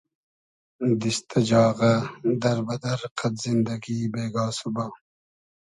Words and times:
دیست 1.01 1.23
دۂ 1.29 1.39
جاغۂ، 1.49 1.93
دئر 2.41 2.57
بئدئر 2.67 3.01
قئد 3.17 3.33
زیندئگی 3.43 3.99
بېگا 4.13 4.45
سوبا 4.57 4.85